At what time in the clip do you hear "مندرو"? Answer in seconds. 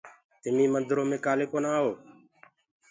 0.73-1.03